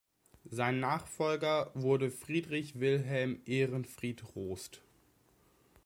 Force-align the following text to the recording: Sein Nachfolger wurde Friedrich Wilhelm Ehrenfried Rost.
Sein 0.49 0.79
Nachfolger 0.79 1.69
wurde 1.75 2.09
Friedrich 2.09 2.79
Wilhelm 2.79 3.39
Ehrenfried 3.45 4.35
Rost. 4.35 4.81